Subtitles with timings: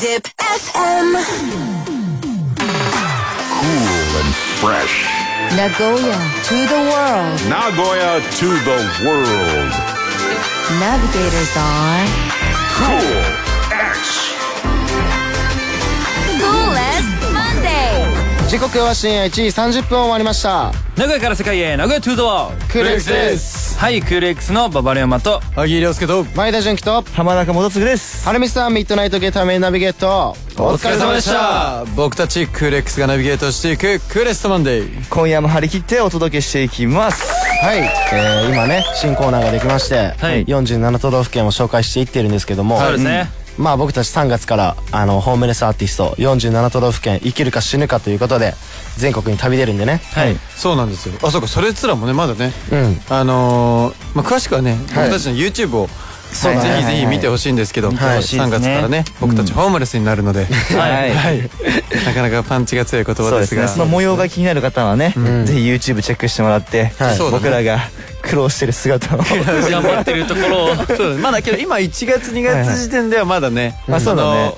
[0.00, 1.12] Zip FM.
[3.60, 5.04] Cool and fresh.
[5.54, 6.16] Nagoya
[6.48, 7.36] to the world.
[7.52, 9.72] Nagoya to the world.
[10.80, 12.06] Navigators on
[12.80, 13.12] Cool
[13.92, 14.32] X.
[16.40, 18.48] Coolest Monday.
[18.48, 19.42] 時刻は深夜1時
[19.82, 28.26] 30分を終わりました名古屋から世界へ名古屋トゥードワークール X ですはいクール X のババレオマと萩井亮介と前田純喜と浜中元次です。
[28.26, 30.36] はるみさんミッドナイトゲーターメナビゲート。
[30.62, 31.86] お疲れ様でした。
[31.96, 35.08] 僕たちクール X がナビゲートしていくクーレストマンデー。
[35.08, 37.32] 今夜も張り切ってお届けしていきます。
[37.64, 40.44] はい、えー、今ね新コーナーができまして、はい。
[40.44, 48.54] 47都道府県を紹介していってるんですけども、そうですねまあ僕たち3月からあのホームレスアーティスト47都道府県生きるか死ぬかということで
[48.96, 50.00] 全国に旅出るんでね。
[50.14, 50.36] はい。
[50.56, 51.14] そうなんですよ。
[51.22, 52.52] あそうかそれすらもねまだね。
[52.72, 53.00] うん。
[53.10, 55.88] あのーまあ詳しくはね僕たちの YouTube を
[56.32, 58.56] そうぜひぜひ見てほしいんですけど見てほしいですね。
[58.56, 60.44] 3月からね僕たちホームレスになるので。
[60.46, 61.14] はい。
[61.14, 61.50] はい。
[62.06, 63.68] なかなかパンチが強い言葉ですが。
[63.68, 65.12] その模様が気になる方はね、
[65.44, 66.92] ぜひ YouTube チェックしてもらって、
[67.32, 67.80] 僕らが
[68.22, 69.18] 苦労してる姿を。
[69.70, 70.76] 頑張ってるところを。
[70.96, 71.18] そう。
[71.18, 74.44] まだけど今1月2月時点ではまだねあそうだね。
[74.46, 74.56] の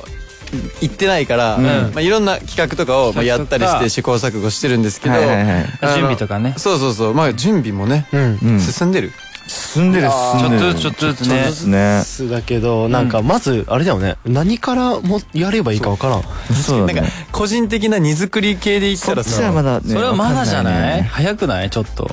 [0.82, 6.54] 行ってないから、まあ、いろんな企画とかをまあやったりして試行錯誤してるんですけど、はいはいはい準備とかね。
[6.58, 7.14] そうそうそう。
[7.14, 8.60] まあ準備もね、うん。
[8.60, 9.12] 進んでる。
[9.48, 10.74] 進んでる進んでる。
[10.74, 11.34] ちょっとずつちょっとずつね。
[11.42, 14.16] ですねそうだけどなんかまずあれだよね。
[14.26, 16.20] 何からもやればいいかわからん。
[16.20, 17.10] なんかそうだね。
[17.32, 21.02] 個人的な荷造り系で言ったらこっちはまさだねそれはまだじゃない？
[21.02, 21.70] 早くない？
[21.70, 22.10] ちょっと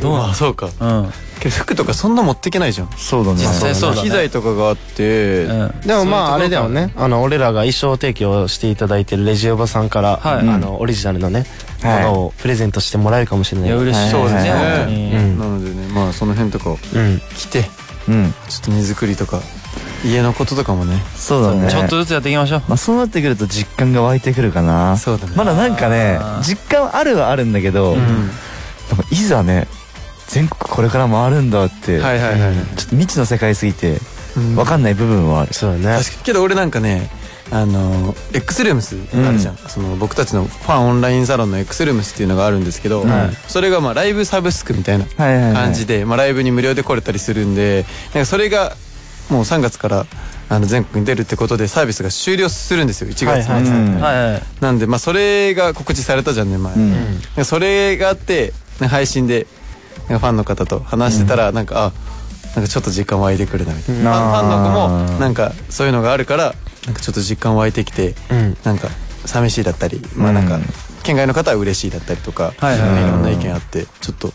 [0.00, 0.70] どうなあそうか。
[0.80, 2.90] のけど服とかそんな持ってけないじゃん。
[2.96, 3.40] そうだね。
[3.40, 4.02] 実際そうだね。
[4.02, 5.60] 機材とかがあって、うん。
[5.60, 6.92] うんでもまああれだよね。
[6.96, 10.48] あの俺らが衣装提供していただいてるレジオバさんから、はい。
[10.48, 11.44] あのオリジナルのね、
[11.82, 12.04] はい。
[12.04, 13.70] ものをプレゼントしてもらえるかもしれない。
[13.70, 14.10] いや嬉しい。
[14.10, 14.60] そうですね、はい。
[14.60, 15.38] 本当にうん。
[15.38, 17.20] なのでねまあその辺とかをうん。
[17.36, 17.64] 着て
[18.08, 18.34] うん。
[18.48, 19.40] ちょっと荷造りとか
[20.04, 21.02] 家のこととかもね。
[21.16, 21.70] そうだね。
[21.70, 22.62] ちょっとずつやっていきましょう。
[22.68, 24.96] まあそうなってくると実感が湧いてくるかな。
[24.96, 25.32] そうだね。
[25.36, 29.66] まだなんかねあー実感あるはあるんだけど、でもいざね
[30.32, 33.98] 全国これから回るんだって、はいはいはい、ちょっと未知の世界すぎて
[34.36, 34.56] うん。
[34.56, 35.98] 分かんない部分はある、そうだね。
[35.98, 36.22] 確かに。
[36.24, 37.10] けど俺なんかね
[37.50, 43.04] あの X ルームスあるじゃん、その僕たちのファンオンラインサロンの X ルームスっていうのがあるんですけど、
[43.46, 48.72] それがまあライブサブスクみたいな感じで、まあ、ライブに無料で来れたりするんでなんかそれが
[49.28, 50.06] もう3月から
[50.48, 53.10] あの全国に出るってことでサービスが終了するんですよ。
[53.10, 53.54] 1月末、
[54.00, 57.20] はいなんでまあそれが告知されたじゃんね前、んなん。
[57.36, 59.46] かそれがあって配信で
[60.08, 61.92] ファンの方と話してたらなんか、あ
[62.54, 66.54] なんかちょっと実感湧いてくるなみたいな、ファンファンの子もなんかそういうのがあるから
[66.86, 68.56] なんかちょっと実感湧いてきて、うん。
[68.64, 68.88] なんか
[69.24, 70.62] 寂しいだったりまあなんか、うん。
[71.02, 74.32] 県外の方は嬉しいだったりとか、いろんな意見あってちょっと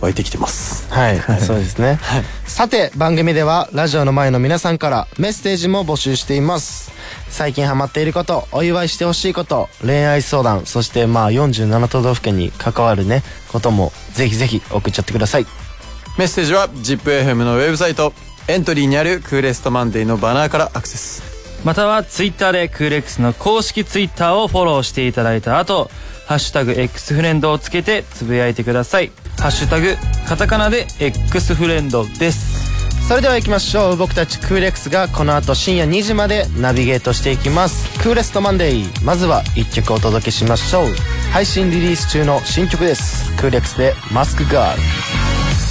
[0.00, 0.92] 湧いてきてます。
[0.92, 1.98] はい、そうですね、
[2.46, 6.92] さて番組ではラジオの前の皆さんからメッセージも募集しています。
[7.30, 15.46] 最近ハマっていることお祝いしてほしいこと恋愛相談そしてまあ47都道府県に関わるねこともぜひぜひ送っちゃってください。
[16.16, 18.12] メッセージは ZIPFM のウェブサイト
[18.48, 21.22] エントリーにあるクーレストマンデーのバナーからアクセス。
[21.64, 25.90] またはツイッターでクール X の公式ツイッターをフォローしていただいた後
[26.28, 29.10] ハッシュタグ X フレンドをつけてつぶやいてください。
[29.38, 29.96] ハッシュタグ
[30.28, 32.68] カタカナで X フレンドです。
[33.08, 33.96] それでは行きましょう。
[33.96, 37.98] 僕たちクーレックスがこの後深夜2時までナビゲートしていきます。
[38.00, 39.04] クーレストマンデー。
[39.06, 40.88] まずは1曲お届けしましょう。
[41.32, 43.34] 配信リリース中の新曲です。
[43.38, 44.82] クーレックスでマスクガール。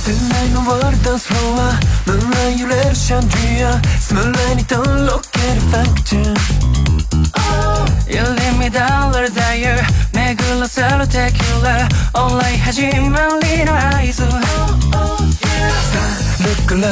[0.07, 3.79] 店内のワールドダンスフローンライ揺れるシャンデリア。
[3.99, 6.31] スムーライにとろけるファンクチュー。
[6.31, 6.35] ン
[8.09, 9.11] You leave me down
[10.27, 11.87] 巡らせるテキュラ
[12.21, 13.79] オンライン始まりの合
[14.11, 14.23] 図。
[16.43, 16.83] Look around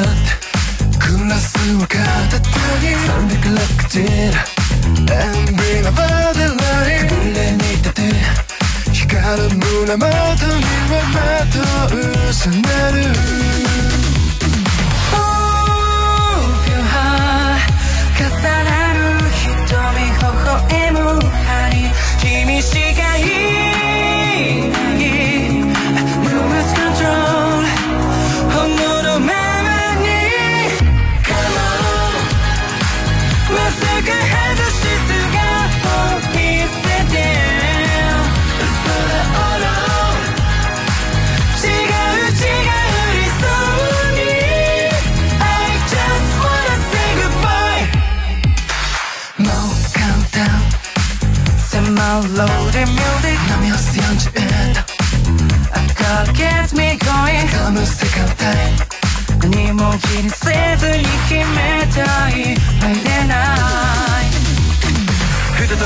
[0.96, 2.48] グラスを片手
[2.80, 2.96] に。
[2.96, 4.40] 360ジェラ
[5.20, 8.00] And bring a body light くれに立て
[8.94, 10.08] 光る胸元に
[10.88, 13.04] は的を失る。
[15.12, 17.60] Open heart
[18.16, 18.24] 重
[18.64, 18.64] な
[18.94, 18.96] る
[19.66, 21.84] 瞳微笑む針
[22.26, 23.65] 君しかいない
[52.26, 54.82] 迫るローデミュージック波を41度
[55.26, 58.74] 明る get me going 掴む世界タイ
[59.38, 63.46] 何も気にせずに決めたい Friday night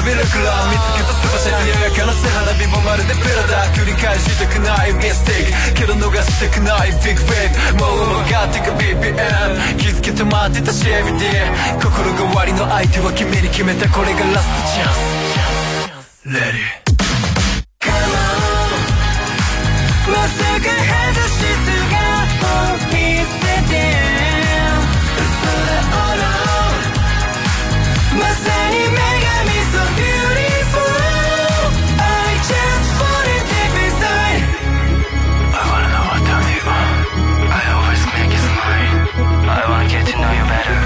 [0.01, 11.53] ビルクラ見つけたスパシャルややかな背花火もまるでベラだ繰り返したくないミステイクけど逃したくないビッグベイブもう曲がってく BPM 気づけて待ってたし everyday
[11.83, 15.20] 心変わりの相手は君に決めたこれがラストチャンス
[16.31, 16.63] Let it
[20.07, 23.75] まさか外し姿を見せて
[25.27, 26.07] それを
[28.15, 30.87] まさに女神 so beautiful
[31.99, 34.47] I just want it deep inside
[35.51, 39.03] I wanna know what of you I always make you smile
[39.51, 40.79] I wanna get to know you better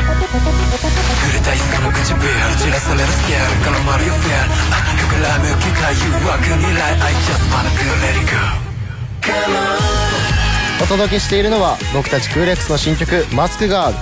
[1.21, 2.17] 触れたいその唇
[2.57, 4.45] 散らされるスケール絡まるよフェア
[4.81, 4.84] 膨
[5.23, 8.37] らむ機械誘惑に来 I just wanna go let it go.
[9.23, 9.75] Come on.
[10.83, 13.99] お届けしているのは僕たちクーレックスの新曲「マスクガール」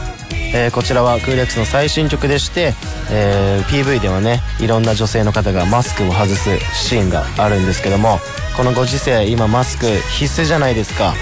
[0.55, 2.75] えーこちらはクーレックスの最新曲でして、
[3.11, 8.19] えー PV ではねいろんな女性の方がマスクを外すシーンがあるんですけども
[8.57, 11.15] このご時世今マスク必須じゃないですか。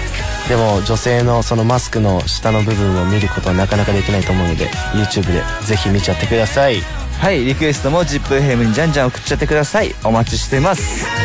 [0.49, 7.00] でも女性のそのマスクの下の部分を見ることはなかなかできないと思うので YouTube でぜひ見ちゃってください。
[7.21, 9.93] はいリクエストも ZIPFM にじゃんじゃん送っちゃってください。
[10.03, 11.05] お待ちしてます。
[11.05, 11.21] Oh.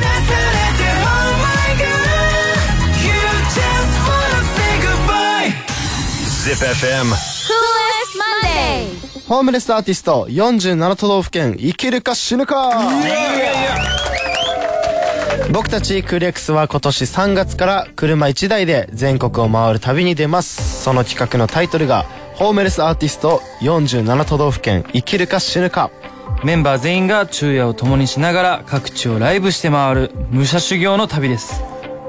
[9.26, 12.70] ホームレスアーティスト47都道府県生きるか死ぬか。
[15.50, 20.82] 僕たちクーレックスは今年3月から車1台で全国を回る旅に出ます。
[20.82, 22.04] その企画のタイトルが
[22.36, 25.90] ホームレスアーティスト47都道府県生きるか死ぬか。
[26.44, 31.62] メンバー全員が昼夜を共にしながら各地をライブして回る武者修行の旅です。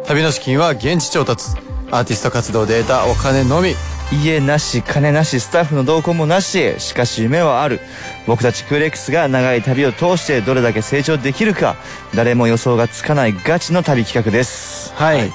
[0.06, 1.52] 旅の資金は現地調達。
[1.92, 3.74] アーティスト活動で得たお金のみ。
[4.12, 6.78] 家なし金なしスタッフの同行もなし。
[6.78, 7.80] しかし夢はある。
[8.26, 11.78] 僕たちクーレックスが長い旅を通してどれだけ成長できるか。
[12.14, 14.94] 誰も予想がつかないガチの旅企画です。
[14.96, 15.32] はい、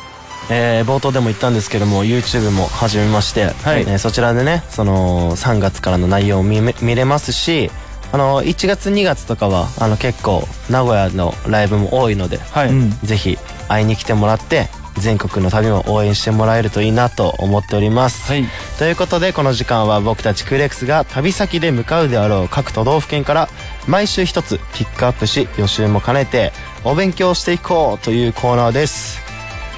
[0.54, 3.82] えー冒頭でも言ったんですけども YouTube も始めまして、はい。
[3.82, 7.70] えーそちらでねその3月からの内容を見め見れますし
[8.12, 12.90] あの1月2月とかはあの結構名古屋のライブも多いので、はい、うん。
[13.02, 13.38] ぜひ
[13.68, 14.68] 会いに来てもらって
[14.98, 18.44] 全国の旅も応援してもらえるといいなと思っております、はい。
[18.78, 23.48] ということでこの時間は僕たちクーレックスが旅先で向かうであろう各都道府県から
[23.88, 26.52] 毎週一つピックアップし予習も兼ねて
[26.84, 29.31] お勉強していこうというコーナーです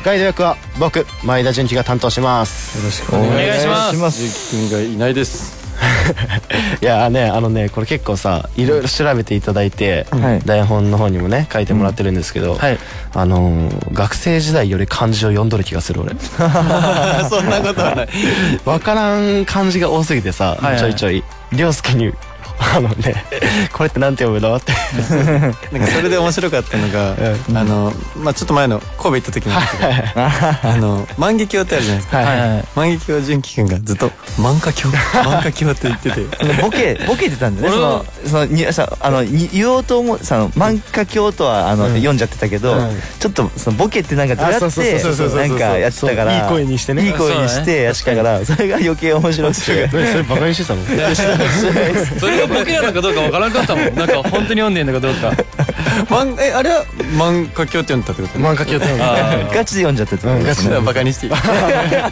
[0.05, 2.77] ガイド役は僕前田純喜が担当します。
[2.77, 3.97] よろしくお願いします。
[3.97, 5.65] します君がいないです。
[6.81, 10.41] いやねあのねこれ結構さいろいろ調べていただいて、はい。
[10.45, 12.79] 台本の方にもね書いてもらってるんですけど、はい。
[13.15, 16.15] あのー学生時代より漢字を読んどる気がする俺。
[16.21, 18.09] そんなことはない。
[18.67, 20.79] わからん漢字が多すぎてさ、はいはい。
[20.81, 22.13] ちょいちょい涼介に
[22.59, 23.25] あのね
[23.73, 24.55] これってなんて読むの？
[24.57, 24.73] って。
[25.73, 27.17] なんかそれで面白かったのが、
[27.61, 29.67] あの、まあちょっと前の神戸行った時なんで。
[29.69, 29.91] すけど、
[30.71, 32.17] あの、万華鏡ってあるじゃないですか。
[32.19, 34.97] はいはい万華鏡純喜くんがずっと、万華鏡？
[35.25, 36.25] 万華鏡って言ってて。
[36.63, 37.69] ボケボケてたんだね。
[37.69, 43.03] そのそのにさあのに言おうと思うさあの万華鏡とはあの、読んじゃってたけど、うん。
[43.19, 47.07] ちょっとそのボケってなんかどうやってなんかやってたからいい声にしてね。
[47.07, 49.89] いい声にしてやってたからそれが余計面白くて。
[49.89, 50.81] それバカにしてたの
[52.21, 53.95] それがボケなのかどうかわからなかったもん。
[53.95, 55.33] なんか本当に読んでんのかどうか。
[56.11, 56.85] 万、え、あれは
[57.17, 59.15] 万華鏡って読んでたってこと万華鏡って読むあ
[59.55, 61.27] ガチで読んじゃってた、うんガチでバカにして。
[61.27, 62.11] い いは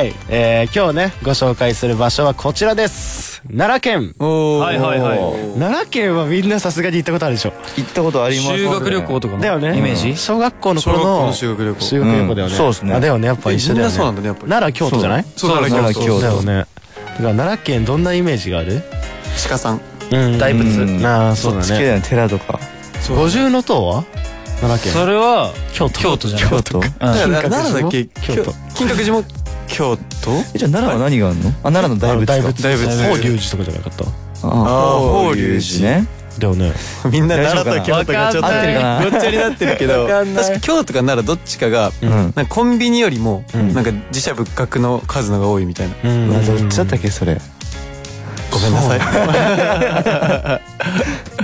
[0.00, 3.40] い、えー、今日ねご紹介する場所はこちらです。
[3.48, 4.14] 奈良県。
[4.18, 5.18] はいはいはい。
[5.58, 7.52] 奈良県はみんなさすがに行ったことあるでしょ。
[7.76, 9.76] 行ったことあります修学旅行とかのだよね。
[9.78, 10.16] イメージ？
[10.16, 11.80] 小学校の頃のの修学旅行。
[11.80, 12.58] 修学旅行だよね、うん。
[12.58, 12.94] そうっすね。
[12.94, 13.90] あだよねやっぱ一緒だよね。
[13.90, 14.48] えみんなそうなんだねやっぱり。
[14.50, 15.24] 奈良京都じゃない？
[15.36, 16.64] そうそう奈良京そうだよね
[17.22, 18.82] 奈良県どんなイメージがある？
[19.42, 19.80] 都鹿さん。
[20.10, 20.38] うん。
[20.38, 20.82] 大仏。
[20.82, 21.06] うん。
[21.06, 21.64] ああそうだね。
[21.64, 22.60] そっち系だよね寺とか。
[23.08, 24.04] 五重の塔は？
[24.60, 25.02] 奈良県。
[25.02, 26.00] それは京都。
[26.00, 26.50] 京都じゃない。
[26.50, 26.78] 京都。
[26.78, 26.82] うん。
[26.82, 27.02] だか
[27.50, 28.06] 奈良だっけ？
[28.06, 28.52] 京都。
[28.74, 29.24] 金閣寺も？
[29.66, 30.30] 京都？
[30.54, 31.48] えじゃあ奈良は何があるの？
[31.48, 32.32] あ奈良の大仏か。
[32.32, 34.04] 大仏大仏法隆寺とかじゃなかった？
[34.04, 34.50] あ
[35.00, 36.06] 法隆寺ね
[36.38, 36.72] だよね。
[37.10, 40.44] みんな奈良と京都がちょっとごっちゃになってるけどわかんない。
[40.44, 42.10] 確か京都か奈良どっちかがうん。
[42.10, 43.74] なんかコンビニよりもん。
[43.74, 45.94] なんか自社仏閣の数のが多いみたいな。
[46.04, 46.28] うん。
[46.28, 47.40] まあどっちだったっけそれ？
[48.50, 49.00] ごめんなさい。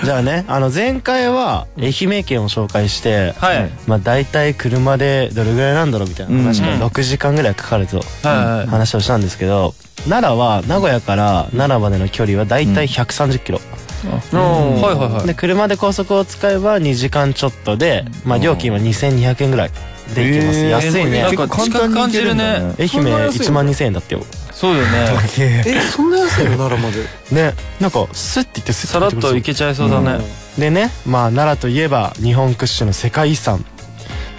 [0.04, 3.70] じゃあねあの前回は愛媛県を紹介してはい。
[3.86, 6.82] まあ大体車でどれぐらいなんだろうみたいな話からうん。
[6.84, 9.74] 6時間ぐらいかかると話をしたんですけど
[10.08, 13.60] 奈良は名古屋から奈良までの距離は大体130キロ
[14.08, 15.26] はいはいはい。
[15.26, 19.70] で車で高速を使えば2時間ちょっとでまあ料金は2200円ぐらい
[20.14, 20.64] で行けます。
[20.64, 21.22] 安いね。
[21.22, 22.44] なんか近く感じるね。
[22.44, 24.22] 愛媛1万2000円だってよ。
[24.52, 25.62] そうだよね。
[25.66, 26.56] えそんな安いの？
[26.58, 27.04] 奈良まで。
[27.42, 29.42] ねなんかスッて言ってスッさらっとい。
[29.42, 30.18] けちゃいそうだね。
[30.58, 33.64] でねまあ奈良といえば日本屈指の世界遺産。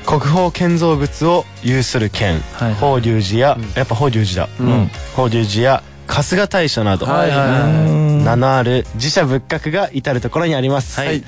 [0.06, 4.92] 国宝建造物を有する県、はい法隆寺や、やっぱ法隆寺だ、うん。
[5.16, 11.24] 法隆寺や春日大社など、はいはいはい名のある寺社仏閣が至る所にあります、はい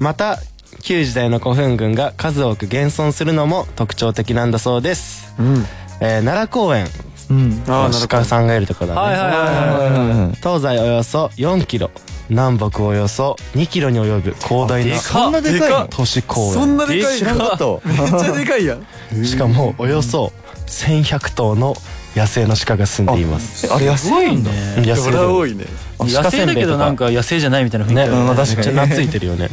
[0.00, 0.40] また
[0.82, 5.64] 旧時代の古墳群が数多く現存するのも特徴的なんだそうです、うん
[6.00, 6.86] えー奈良公園
[7.30, 11.90] うんあ鹿さんがいるとこだね、東西およそ4キロ
[12.28, 20.32] 南北およそ2キロに及ぶ広大なそんなでかいの都市公園そんなでかい知らんかっためっちゃでかいやんしかもおよそ
[20.66, 21.74] 1100頭の
[22.14, 23.72] 野生の鹿が住んでいます。
[23.72, 24.50] あれ安いんだ。
[24.50, 25.64] うん野生多いね。
[26.00, 28.78] 野生だけどなんか野生じゃないみたいな雰囲気ね、確かに。
[28.78, 29.48] 懐いてるよね、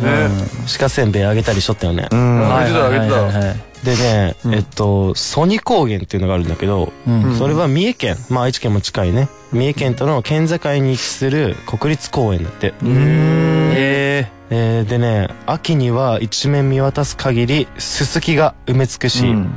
[0.79, 2.39] 鹿せんべいあげたりしとったよね、うん。
[2.41, 3.45] はいはいはいはい。
[3.45, 7.35] はいでね、えっと曽尼高原っていうのがあるんだけど、うん。
[7.37, 8.15] それは三重県。
[8.29, 9.27] まあ愛知県も近いね。
[9.51, 19.49] 三重県との県境に位置する国立公園だって、ええーでね秋には一面見渡す限りススキが埋め尽くし、うん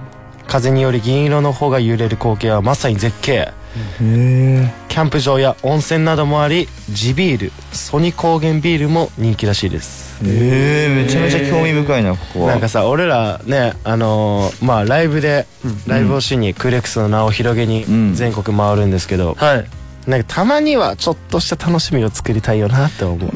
[0.49, 3.33] 風により銀色の穂が揺れる光景はまさに絶景。
[3.33, 3.53] へ
[4.01, 10.21] えキャンプ場や温泉などもあり地ビールソニ高原ビールも人気らしいです。
[10.25, 12.53] ええめちゃめちゃ興味深いなここは。
[12.53, 15.47] なんかさ俺らねあのーまあライブで
[15.89, 18.15] ライブをしにクーレックスの名を広げにうん。
[18.15, 19.67] 全国回るんですけど、ーはい
[20.07, 23.27] なんかたまにはちょっとした楽しみを作りたいよなって思うそ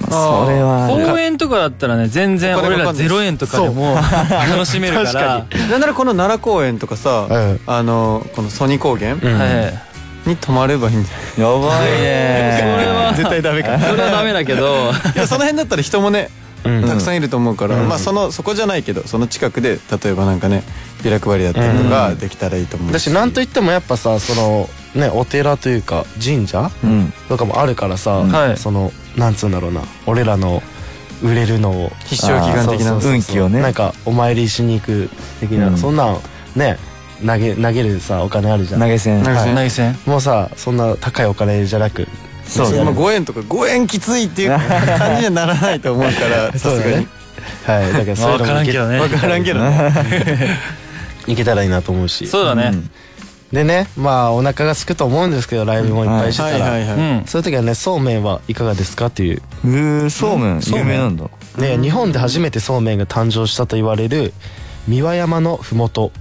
[0.51, 3.95] れは公園とかだったらね全然俺からかんない0円とかでも
[4.51, 5.47] 楽しめるから。
[5.71, 7.61] なんならこの奈良公園とかさ、うん。
[7.67, 9.39] あのこの曽尼高原うん。
[9.39, 9.89] はい
[10.27, 11.63] に泊まればいいんだよ。
[11.63, 13.79] やばいねそれは絶対ダメか。
[13.79, 14.91] それはダメだけど。
[15.15, 20.63] いやその辺だったら人もねうんたくさんいると思うから、まあそのそこじゃないけどその近くで例えばなんかね
[21.03, 27.13] ビラ配りだったりとかできたらいいと思うだしなんといってもやっぱさそのねお寺というか神社うん。
[27.29, 28.57] とかもあるからさ、はい。
[28.57, 30.63] そのなんつうんだろうな俺らの
[31.23, 31.91] 売れるのを。
[32.07, 32.93] 必勝祈願的な。
[32.95, 33.61] 運気をね。
[33.61, 35.11] なんかお参りしに行く
[35.41, 35.77] 的な、うん。
[35.77, 36.19] そんなん
[36.57, 36.79] ね
[37.27, 38.81] 投げ投げるさお金あるじゃん。
[38.81, 39.25] 投げ銭。
[39.25, 39.99] 投げ銭。
[40.07, 42.07] もうさそんな高いお金じゃなく
[42.49, 44.51] そうまあ5円とか5円きついっていう
[44.99, 47.07] 感じにはならないと思うから さすがに。
[47.65, 47.93] はい。
[47.93, 48.99] だからそういう分のもいけからんけどね。
[48.99, 50.59] 分からんけどね。
[51.27, 52.27] いけたらいいなと思うし。
[52.27, 52.73] そうだね。
[53.53, 56.67] でねまあお腹が空くと思うんですけどライブもいっぱいしてたら、
[57.25, 59.43] そういう時はねそうめんはいかがですかっていう。
[59.65, 60.61] えーそうめん。
[60.61, 61.25] 有名なんだ。
[61.57, 64.33] ね、日本で初めてそうめんが誕生したと言われる
[64.87, 66.13] 三輪山のふもと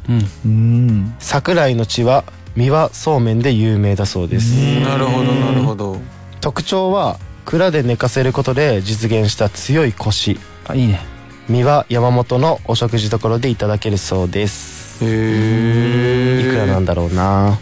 [1.19, 2.23] 桜井の地は
[2.55, 4.53] 三輪そうめんで有名だそうです。
[4.53, 5.97] なるほどなるほど
[6.41, 10.99] 特徴は蔵で寝かせることで実現した強いコシあいいね。
[11.47, 15.03] 三輪山本のお食事処でいただけるそうです。
[15.05, 17.57] へいくらなんだろうな。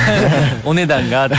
[0.64, 1.36] お値段があって。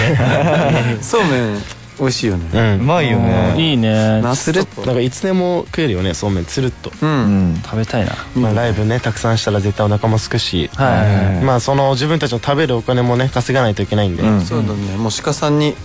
[1.01, 1.61] そうめん
[1.99, 2.49] 美味しいよね。
[2.51, 2.79] うん。
[2.79, 3.53] うまいよね。
[3.57, 4.23] いいね。
[4.33, 6.45] つるっなんかいつでも食えるよねそうめん。
[6.45, 7.53] つるっと、ううん。
[7.53, 8.13] ん食べたいな。
[8.35, 11.43] まあ、ライブねたくさんしたら絶対お腹もすくし、はい。
[11.45, 14.41] まあその自分たちの食べるお金もね稼がないといけないんで、うん。
[14.41, 14.97] そうだね。
[14.97, 15.75] もう鹿さんに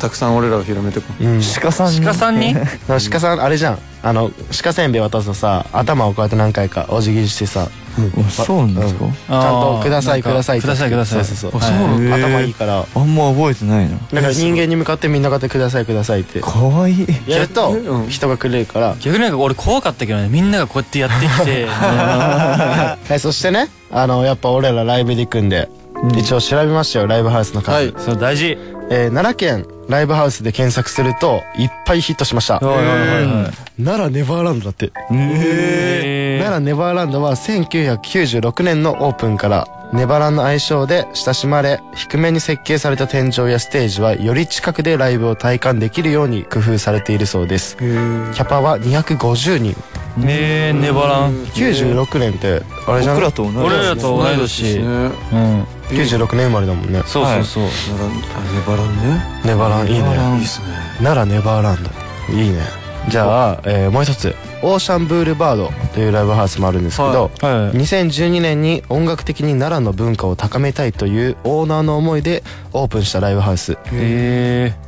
[0.00, 1.24] たくさん俺らを広めてこう。
[1.24, 1.40] うん。
[1.62, 2.00] 鹿さんに？
[2.04, 2.54] 鹿さんに？
[3.10, 3.78] 鹿さんあれじゃん。
[4.02, 4.30] あの
[4.62, 9.04] 鹿せんべい渡すとさ頭をこうやって何回かお辞儀してさあそうなんですか？
[9.04, 10.66] ちゃんとくださいくださいって。
[10.66, 11.24] くださいください。
[11.26, 11.60] そうそうそう。
[11.60, 11.76] あそう。
[12.00, 12.86] なんだ頭いいから。
[12.94, 13.98] あんま覚えてないな。
[14.12, 16.40] だから人間に向かってみんながってくださいくださいって。
[16.40, 17.06] かわいい。
[17.26, 18.08] やるとうん。
[18.08, 18.96] 人がくれるから。
[19.00, 21.66] 逆になんか俺怖かったけどねみんながこうやってやってきて。
[21.70, 25.68] はいそしてねあのやっぱ俺らライブで行くんで
[26.16, 28.56] 一応調べましたよライブハウスの数、はいそう大事。
[28.92, 32.58] えー奈良県ライブハウスで検索するといっぱいヒットしました。
[32.60, 33.82] はいはいはいはい。
[33.82, 34.92] 奈良ネバーランドだって。
[35.12, 47.76] へ奈良ネバーランドは1996年のオープンからネバランの愛称で親しまれ低めに設計された天井やステージはより近くでライブを体感できるように工夫されているそうです。
[47.76, 49.76] キャパは250人。
[50.16, 51.34] ねえネバラン。
[51.46, 53.20] 96年ってあれじゃない？
[53.20, 54.78] 僕らと同じ俺らと同い年。
[54.78, 54.80] ね。
[54.82, 55.62] うん。
[55.90, 57.02] 96年生まれだもんね。
[57.06, 57.64] そうそうそう。
[57.64, 57.70] ネ
[58.66, 59.24] バランね。
[59.44, 60.08] ネバランいいね。
[60.38, 60.66] いいっすね。
[61.02, 61.90] 奈良ネバーランド。
[62.32, 62.60] いいね。
[63.08, 67.76] じゃあ、えーもう一つオーシャンブールバードというライブハウスもあるんですけど、はい。
[67.78, 73.78] 2012年に音楽的に奈良の文化を高めたいというオーナーの思いでオープンしたライブハウス。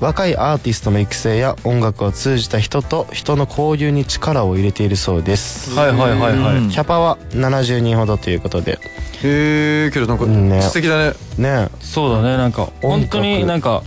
[0.00, 5.74] 若いアーティストの育成や音楽を通じた人と人の交流に力を入れているそうです。
[5.74, 6.56] はいはいはいはい。
[6.58, 6.70] うん。
[6.70, 8.78] キャパは70人ほどということで。
[9.24, 10.60] へえけどなんかね。
[10.62, 11.12] 素敵だね。
[11.38, 11.68] ね。
[11.80, 12.36] そうだね。
[12.36, 13.82] なんか本当になんか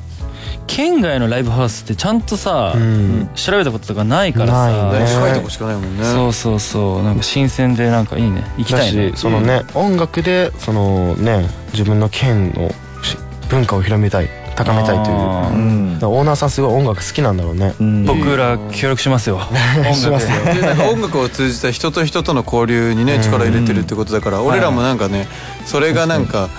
[0.68, 3.30] 県外のライブハウスってちゃんとさ、うん。
[3.36, 6.04] 調べたこととかないからないさ、ね近いとこしかないもんね。
[6.04, 7.04] そうそうそう。
[7.04, 8.44] なんか新鮮でなんかいいね。
[8.58, 9.12] 行きだたいね。
[9.16, 12.70] しそのね音楽でそのね自分の県の
[13.04, 13.18] し
[13.50, 15.18] 文化を広めたいっ高めたいという。
[15.18, 16.00] うん。
[16.02, 17.76] オーナーさんすごい音楽好きなんだろうね。
[17.80, 18.06] うん。
[18.06, 19.40] 僕ら協力しますよ。
[19.80, 20.54] 音 しますよ。
[20.54, 20.62] で。
[20.62, 25.28] なんか音楽を通じた人と人との交流にね力入れてるってことだから俺らもなんかね
[25.66, 26.50] それがなんか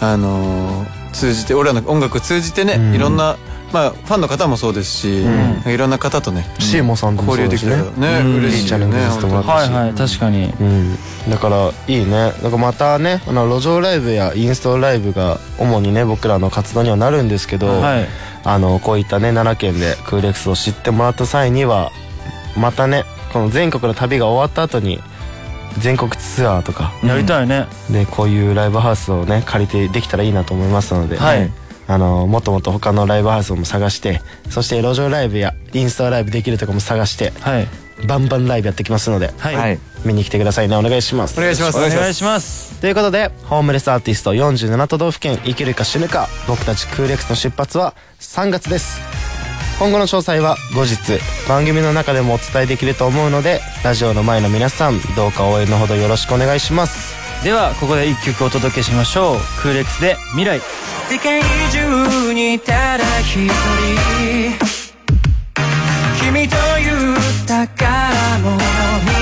[0.00, 2.94] あのー通じて俺らの音楽通じてねうん。
[2.94, 3.36] いろんな
[3.72, 5.24] まあファンの方もそうですし
[5.66, 8.36] いろんな方とねシーモさんとも交流できたらねうん。
[8.36, 10.44] 嬉しいチャレンジねさせてもらったはいはい確かに。
[10.44, 10.96] うん、
[11.28, 12.10] だからいいね。
[12.10, 18.08] だからまたねあの路上ライブやインストライブが主にね僕らの活動にはなるんですけど、はい。
[18.44, 21.90] あのこういったね奈良県でクーレックスを知ってもらった際には
[22.56, 25.00] またねこの全国の旅が終わった後に
[25.78, 26.92] 全国ツアーとか。
[27.04, 27.66] やりたいね。
[27.90, 31.50] でこういうライブハウスをね借りてできたらいいなと思いますので、はい。
[31.88, 37.68] あのもっともっと他のライブハウスも探してそして路上ライブやインスタライブできるとこも探してはい。
[38.06, 39.78] バンバンライブやってきますのではい、はい。
[40.04, 40.76] 見に来てくださいね。
[40.76, 41.38] お願いします。
[41.38, 41.78] お願いします。
[41.78, 42.80] お願いします。
[42.80, 49.00] ということでホームレスアーティスト47都道府県生きるか死ぬか僕たちクーレックスの出発は3月です
[49.78, 57.14] 今後の詳細は後日番組の中でもお伝えできると思うのでラジオの前の皆さんどうか応援のほどよろしくお願いします。
[57.44, 59.36] ではここで一曲お届けしましょう。
[59.60, 60.60] クーレックスで未来。
[61.10, 63.52] 世界中にただ一人。
[66.18, 67.16] 君という
[67.46, 69.15] 宝物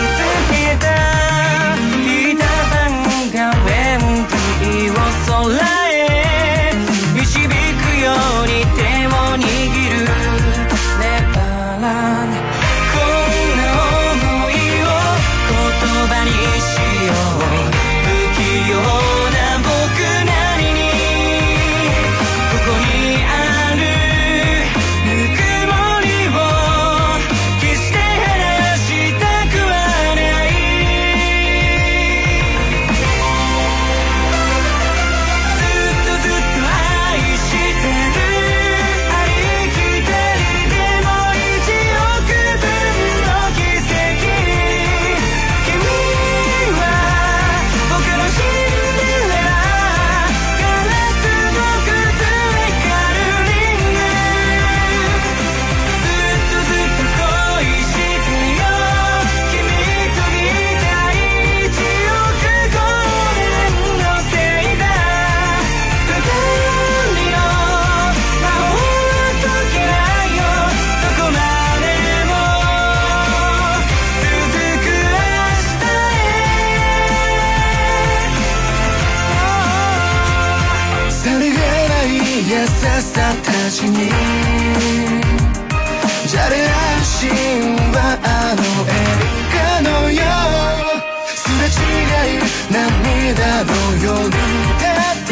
[92.71, 93.71] 涙の
[94.03, 95.31] ようにだって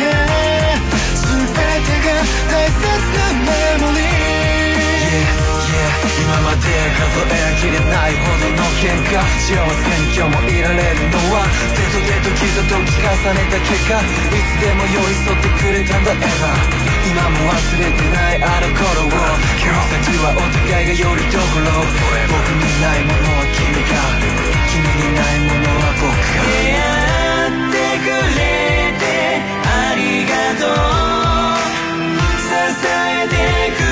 [1.15, 2.15] 全てが
[2.51, 2.81] 大切
[3.19, 4.11] なメモリー。
[6.23, 11.43] 今まで数えきれないほどの喧嘩幸せに今日もいられるのは
[11.75, 16.23] 手と手と傷と重ねた結果いつでも寄り添ってくれたんだ ever
[17.11, 19.11] 今も忘れてないあの頃を。
[19.11, 21.67] この先はお互いがよりどころ
[22.31, 23.93] 僕にないものは君が。
[24.71, 25.62] 君にないもの
[26.03, 26.91] 僕が出会
[27.47, 28.43] ってくれ
[28.99, 29.05] て
[29.65, 31.63] ありがとう。
[32.43, 32.51] 支
[32.89, 33.37] えて
[33.77, 33.92] くれ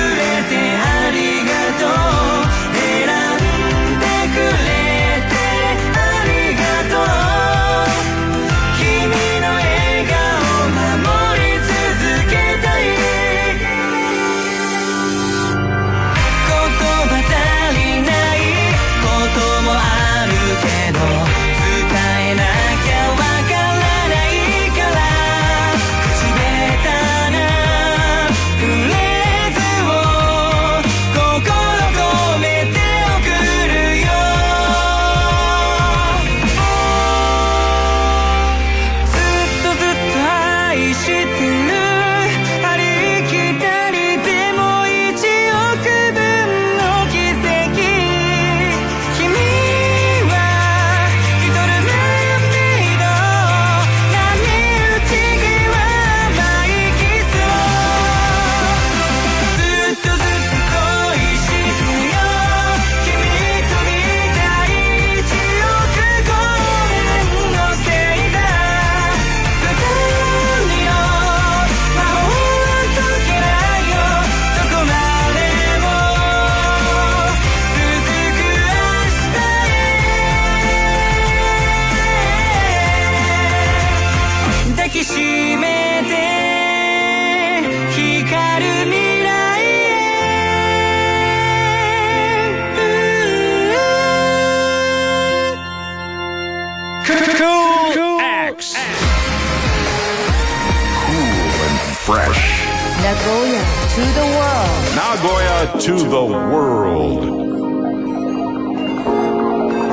[105.81, 107.25] to the world.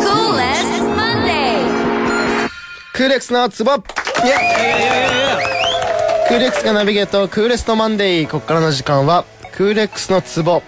[0.04, 1.64] Coolest Monday.
[2.92, 10.62] クーレックスのツボクーレックスがナビゲートクーレストマンデーここからの時間はクーレックスのツボ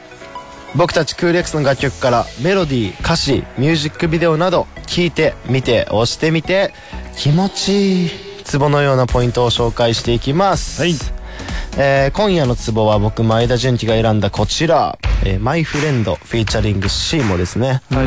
[0.74, 6.72] 僕たちクーレックスの楽曲からメロディー歌詞ミュージックビデオなど聞いて見て押してみて
[7.18, 8.10] 気持ちいい
[8.44, 10.94] ツボのようなポイントを紹介していきます、はい。
[11.76, 18.06] えー今夜のツボは僕前田純喜が選んだこちら「えーマイフレンド」フィーチャリングシーモですねなる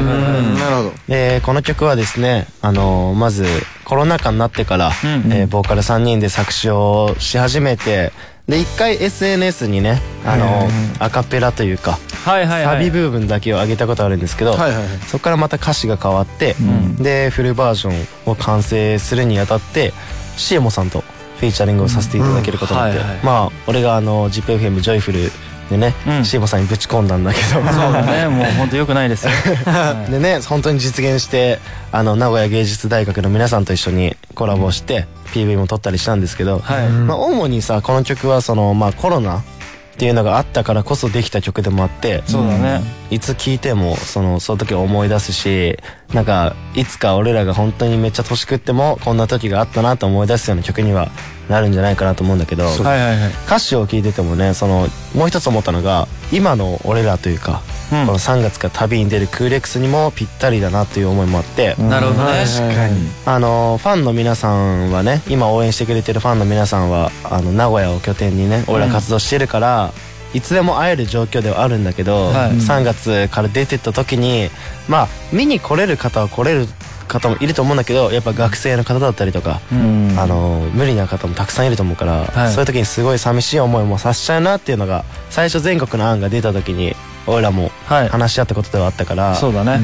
[0.75, 0.93] ほど。
[1.09, 3.45] えーこの曲はですね、あのーまず
[3.85, 4.91] コロナ禍になってから、
[5.29, 8.11] えーボーカル3人で作詞をし始めて
[8.47, 12.77] で一回 SNS にね、あのーアカペラというか、はいはいはい。
[12.77, 14.85] サビ部分だけを上げたことあるんですけど、はいはいはい。
[15.07, 16.55] そこからまた歌詞が変わって、
[16.99, 19.93] でフルバージョンを完成するにあたって
[20.37, 21.03] SEAMO さんと
[21.39, 23.25] フィーチャリングをさせていただけることになって、うんはいはい。
[23.25, 25.31] まあ俺があの ZIP-FM ジョイフル
[25.69, 26.25] でね、うん。
[26.25, 27.47] SEAMO さんにぶち込んだんだけど。
[27.47, 28.27] そうだね。
[28.27, 29.31] もう本当良くないですよ。
[29.65, 30.11] はい。
[30.11, 31.59] でね本当に実現して
[31.91, 36.87] あの名古屋芸術大学の皆さんと一緒にコラボして、PV も撮ったりしたんですけど、はい。
[36.87, 39.43] まあ、主にさこの曲はその、まあ、コロナ
[39.93, 42.81] っていうのがあったからこそできた曲でもあってそうだね。
[43.11, 45.77] いつ聴いてもそのその時を思い出すし
[46.13, 51.09] なんかいつか俺らが本当にめっちゃ年食ってもこんな時があったなと思い出すような曲には
[51.47, 57.72] なるんじゃないかなと思うんだけどはいはいはい歌詞を聴いててもねそのもう一つ思ったのが今の俺らというか、うん
[58.05, 62.43] この3月から旅に出るクーレックスにもぴったりだなという思いもあって、なるほどね。
[62.45, 63.09] 確かに。
[63.25, 69.93] あのファンの皆さんはね今応援してくれてるファンの皆さんはあの名古屋を拠点にね俺ら活動してるから、
[70.33, 72.51] いつでも会える状況ではあるんだけど、はい。
[72.53, 74.49] 3月から出てった時に
[74.87, 76.67] まあ見に来れる方は来れる
[77.13, 80.15] 方もいると思うんだけどやっぱ学生の方だったりとか、うん。
[80.17, 82.51] あの無理な方もたくさんいると思うから、はい。
[82.51, 86.95] そういう時にすごい寂しい思いもさせちゃうなっていうのが最初全国の案が出た時に
[87.25, 88.09] 俺らもはい。
[88.09, 89.79] 話し合ったことではあったから、そうだね。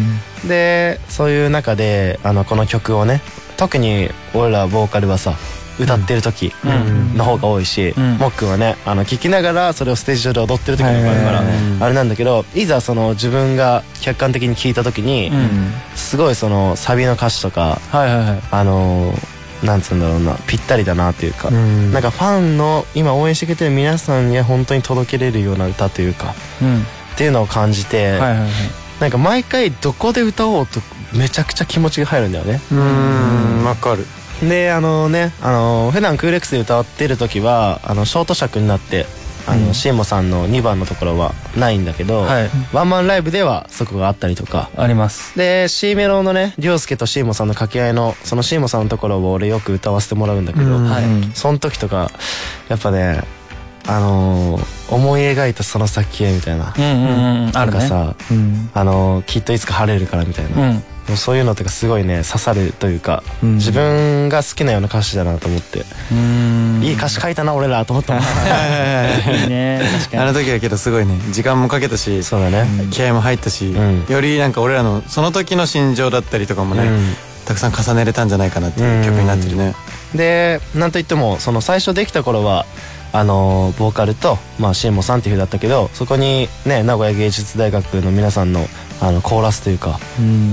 [0.47, 3.21] でそういう中であのこの曲をね
[3.57, 5.35] 特に俺らボーカルはさ
[5.79, 7.17] 歌ってる時うん。
[7.17, 8.17] の方が多いし、うん。
[8.17, 11.41] もっくんはねあの聴きながらそれをステージ上で踊ってる時もあるから、
[11.81, 15.71] あれなんだけどいざその自分が客観的に聴いた時に、うん。
[15.95, 18.41] すごいそのサビの歌詞とかはいはいはい。
[18.51, 19.13] あの
[19.63, 26.81] なんつうんだろうなぴったりだなっていうか、なんかファンの今応援してくれてる皆さんに本当に届けれるような歌というかうん。
[26.81, 26.81] っ
[27.17, 28.17] ていうのを感じて、
[29.01, 30.79] なんか毎回どこで歌おうと
[31.13, 32.61] めちゃくちゃ気持ちが入るんだよね。
[32.71, 33.65] うーん。
[33.65, 34.05] わかる
[34.41, 39.05] であのねあの普段クーレックスで歌ってる時はあのショート尺になって
[39.47, 42.49] あの、シエモさんの2番のところはないんだけど、はい。
[42.71, 44.69] ワンマンライブではそこがあったりとか。
[44.75, 45.35] あります。
[45.37, 51.03] で C メロのね涼介とシーモさんの掛け合いのそのシーモさんのところを俺よく歌わせてもらうんだけど、はい。
[51.33, 52.11] その時とか
[52.67, 53.23] やっぱね
[53.89, 57.57] あのー思い描いたその先へみたいな、うんうんうん。
[57.57, 57.77] あるね。
[57.77, 58.15] なんかさ、
[58.73, 60.73] あのーきっといつか晴れるからみたいな、うん。
[60.75, 60.81] も
[61.13, 66.81] うそういうのとかすごいね刺さるというか、自分が好きなような歌詞だなと思って、うん。
[66.83, 68.23] いい歌詞書いたな俺らと思ったもん。
[69.43, 69.81] いいね。
[69.99, 74.05] 確かあの時はけどすごいね時間もかけたしそうだね、気合も入ったし、うん。
[74.09, 77.15] よりなんか俺らのその時の心情だったりとかもね、うん。
[77.45, 79.75] たくさん重ねれたんじゃないかなっていう曲になってるね、
[80.15, 82.65] でなんといってもその最初できた頃は
[83.11, 88.65] あのーボーカルと、まあ、シエモさんっていう風だったけどそこにね名古屋芸術大学の皆さんの
[89.01, 89.99] あのコーラスというか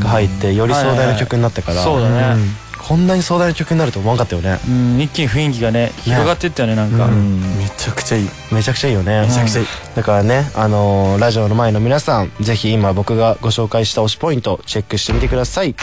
[0.01, 2.66] が入ってより壮大な曲になったから、そうだね。
[2.79, 4.61] こんなに壮大な曲になると思わなかったよね。
[4.69, 7.09] うん一気に雰囲気がね広がってったよねなんか。
[7.09, 8.29] めちゃくちゃいい。
[8.53, 9.23] めちゃくちゃいいよね。
[9.23, 9.66] めちゃくちゃいい、
[9.97, 15.75] だからね、あのーラジオの前の皆さん、ぜひ今僕がご紹介した推しポイント、チェックしてみてください。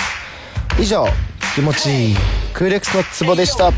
[0.79, 1.05] 以上、
[1.55, 2.15] 気持ちいい、
[2.53, 3.71] クーレックスのツボでした。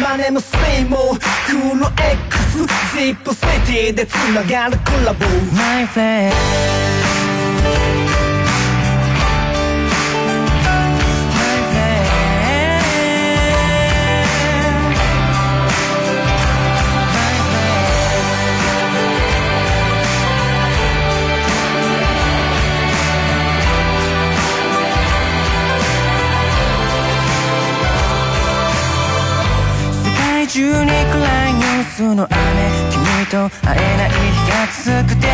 [0.00, 5.24] マネのせいもクール X ジップシティでつながるコラボ。
[5.54, 6.91] My friend
[34.82, 35.31] くて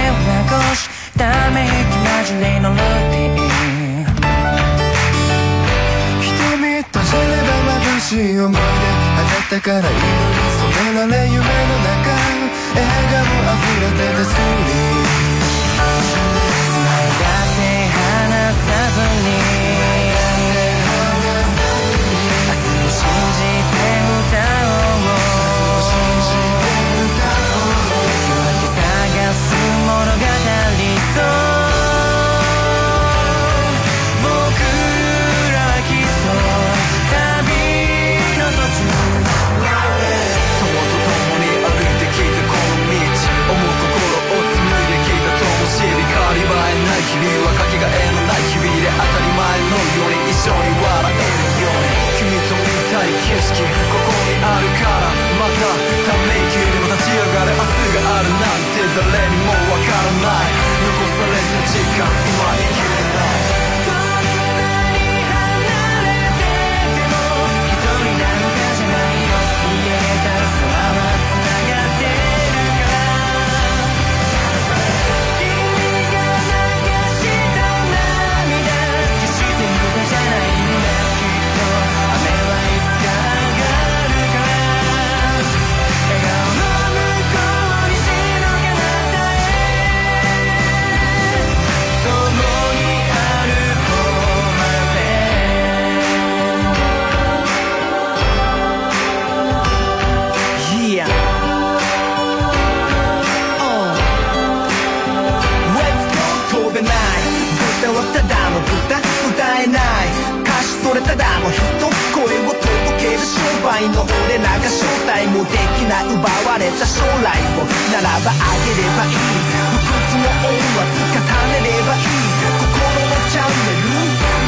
[118.21, 123.95] ばあげればいい不屈の音は重ねればいい心のチャンネル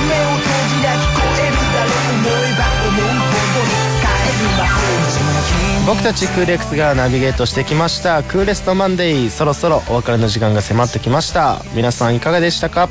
[0.06, 8.22] 目を閉じりゃ聞こえるだろう思えば思うほどに使える魔法僕たちクーレックスがナビゲートしてきました。
[8.22, 11.62] クーレストマンデーそろそろお別れの時間が迫ってきました。
[11.74, 12.88] 皆さんいかがでしたか？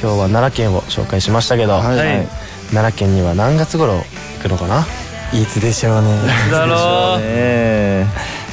[0.00, 2.26] 今日は奈良県を紹介しましたけど、はい。
[2.70, 4.04] 奈良県には何月頃行
[4.42, 4.86] くのかな？
[5.32, 6.16] いつでしょうね。
[6.50, 8.06] だろうえ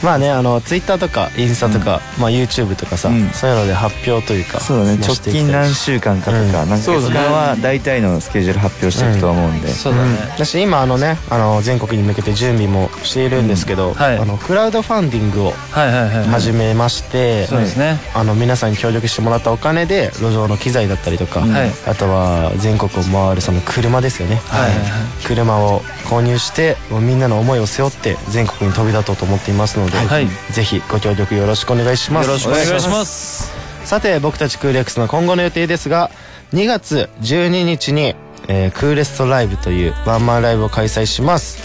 [0.04, 3.30] まあねあのツイッターとかインスタとか、まあ YouTube とかさ、うん。
[3.30, 4.98] そういうので発表というかそうだね。
[4.98, 6.52] 直近何週間かとかうん。
[6.52, 9.68] 何ヶ月間は大体のスケジュール発表していくと思うんで。
[9.70, 10.36] そうだね。
[10.38, 14.18] だし今あのねあの全国に向けて準備もしているんですけど、はい。
[14.18, 18.00] あのクラウドファンディングをはいはいはい始めまして、そうですね。
[18.14, 21.72] あの皆さんに協力してもらったお金で路上の機材だったりとか、はい。
[21.88, 25.26] あとは全国を回るその車ですよね、はい。
[25.26, 30.28] 車を購入してもうみんなの思いを背負って全国に飛び立とうと思っていますので、はい。
[30.52, 32.28] ぜひご協力よろしくお願いします。
[32.28, 33.50] よろしくお願いします。
[33.86, 36.12] さて僕たちクーレックスの今後の予定ですが
[36.54, 38.16] 2月12日に、
[38.48, 41.64] えークーレストライブというワンマンライブを開催します、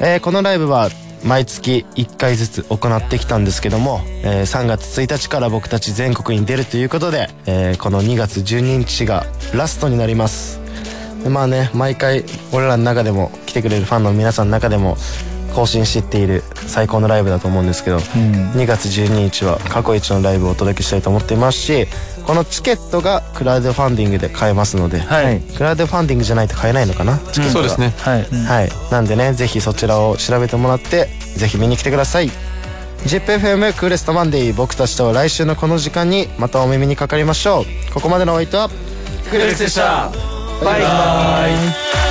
[0.00, 0.90] えーこのライブは
[1.24, 10.65] 毎月1回ずつ行ってきたんですけども、えー3月1日から僕たち全国に出るということで、えーこの2月12日がラストになります
[11.26, 14.96] でまあね毎回俺らの中でも来てくれるファンの皆さんの中でも
[15.56, 21.86] 更新していっている最高のライブだと思うんですけど、2月12日は過去一のライブをお届けしたいと思っていますし
[22.26, 25.40] このチケットがクラウドファンディングで買えますので、はい。
[25.40, 27.18] クラウドファンディングじゃないと買えないのかな？
[27.32, 27.52] チケットが。
[27.52, 27.88] そうですね。
[27.98, 28.22] はい。
[28.22, 28.70] はい。
[28.92, 32.28] なんでねぜひそちらを調べてもらってぜひ見に来てください。
[33.04, 37.94] ZIPFM クーレストマンデー僕たちと来週のこの時間にまたお耳にかかりましょう。
[37.94, 38.68] ここまでのお相手は
[39.30, 42.05] クーレスでしたバイバイ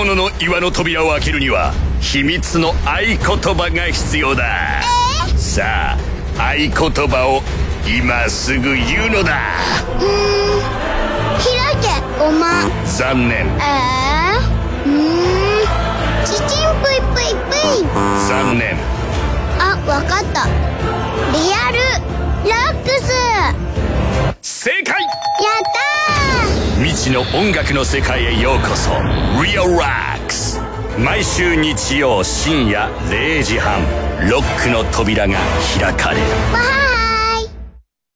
[0.00, 4.82] 物の岩の扉を開けるには秘密の合言葉が必要だ。
[5.36, 5.94] さ
[6.38, 7.42] あ合言葉を
[7.86, 9.38] 今すぐ言うのだ。
[11.36, 12.64] 開けごま。
[12.86, 13.46] 残念。
[13.46, 15.68] えー、うーん。
[16.24, 17.84] ちちんぷいぷいぷい
[18.26, 18.78] 残念。
[19.58, 20.46] あわかった。
[21.34, 21.76] リアル
[22.48, 23.12] ラックス。
[23.12, 23.54] や
[24.40, 25.09] 正解
[26.90, 28.90] 未知の音楽の世界へようこそ。
[29.40, 30.60] Real Rocks
[30.98, 33.80] 毎週日曜深夜0時半
[34.28, 35.38] ロックの扉が
[35.78, 36.22] 開かれる。
[36.26, 36.58] ーわ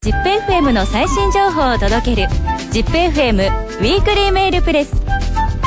[0.02, 2.28] ーい ZIPFM の最新情報を届ける
[2.72, 3.46] ZIPFM
[3.78, 4.92] ウィークリーメールプレス。
[4.94, 4.96] ウ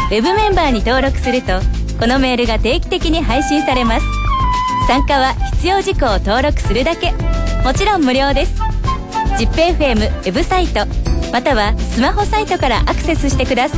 [0.09, 1.61] ェブメンバーに登録すると
[1.97, 4.05] このメールが定期的に配信されます。
[4.85, 7.13] 参加は必要事項を登録するだけ。
[7.63, 8.61] もちろん無料です。
[9.37, 10.81] ZIPFM ウェブサイト
[11.31, 13.75] またはスマホサイトからアクセスしてください。